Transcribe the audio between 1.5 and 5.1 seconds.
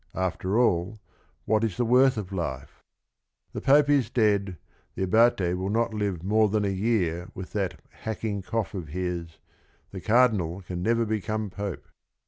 is the worth of life? The Pope is dead, the